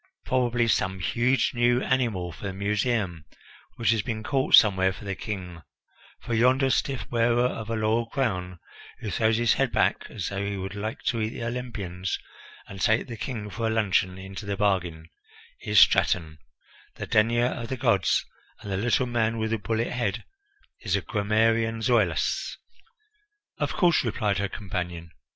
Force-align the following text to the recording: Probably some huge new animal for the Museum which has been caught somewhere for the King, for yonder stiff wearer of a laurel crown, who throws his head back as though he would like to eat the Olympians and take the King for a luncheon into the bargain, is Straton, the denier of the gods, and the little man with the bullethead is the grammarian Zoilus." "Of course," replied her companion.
Probably 0.25 0.67
some 0.67 0.97
huge 0.99 1.53
new 1.53 1.79
animal 1.83 2.31
for 2.31 2.45
the 2.45 2.53
Museum 2.53 3.23
which 3.75 3.91
has 3.91 4.01
been 4.01 4.23
caught 4.23 4.55
somewhere 4.55 4.91
for 4.91 5.05
the 5.05 5.13
King, 5.13 5.61
for 6.21 6.33
yonder 6.33 6.71
stiff 6.71 7.05
wearer 7.11 7.45
of 7.45 7.69
a 7.69 7.75
laurel 7.75 8.07
crown, 8.07 8.57
who 8.97 9.11
throws 9.11 9.37
his 9.37 9.53
head 9.53 9.71
back 9.71 10.09
as 10.09 10.29
though 10.29 10.43
he 10.43 10.57
would 10.57 10.73
like 10.73 11.03
to 11.03 11.21
eat 11.21 11.29
the 11.29 11.43
Olympians 11.43 12.17
and 12.67 12.81
take 12.81 13.05
the 13.05 13.15
King 13.15 13.51
for 13.51 13.67
a 13.67 13.69
luncheon 13.69 14.17
into 14.17 14.47
the 14.47 14.57
bargain, 14.57 15.07
is 15.59 15.79
Straton, 15.79 16.39
the 16.95 17.05
denier 17.05 17.45
of 17.45 17.67
the 17.67 17.77
gods, 17.77 18.25
and 18.61 18.71
the 18.71 18.77
little 18.77 19.05
man 19.05 19.37
with 19.37 19.51
the 19.51 19.59
bullethead 19.59 20.23
is 20.79 20.95
the 20.95 21.01
grammarian 21.01 21.79
Zoilus." 21.83 22.57
"Of 23.59 23.73
course," 23.73 24.03
replied 24.03 24.39
her 24.39 24.49
companion. 24.49 25.11